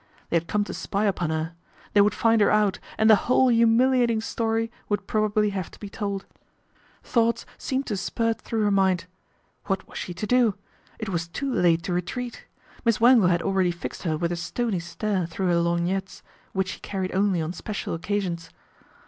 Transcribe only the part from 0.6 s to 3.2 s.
to spy upon her. They would find her out, and the